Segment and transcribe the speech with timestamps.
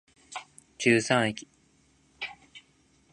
[0.79, 1.47] 十三駅